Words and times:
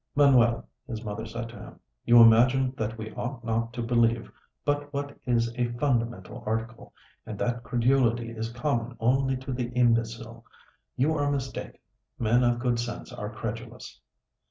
"Manuel," 0.15 0.67
his 0.87 1.03
mother 1.03 1.27
said 1.27 1.47
to 1.49 1.57
him, 1.59 1.79
"you 2.05 2.19
imagine 2.23 2.73
that 2.75 2.97
we 2.97 3.13
ought 3.13 3.43
not 3.43 3.71
to 3.73 3.83
believe 3.83 4.31
but 4.65 4.91
what 4.91 5.15
is 5.27 5.53
a 5.59 5.71
fundamental 5.73 6.41
article, 6.43 6.91
and 7.23 7.37
that 7.37 7.61
credulity 7.61 8.31
is 8.31 8.49
common 8.51 8.97
only 8.99 9.37
to 9.37 9.53
the 9.53 9.69
imbecile. 9.73 10.43
You 10.95 11.13
are 11.15 11.29
mistaken: 11.29 11.77
men 12.17 12.43
of 12.43 12.57
good 12.57 12.79
sense 12.79 13.13
are 13.13 13.29
credulous." 13.29 14.01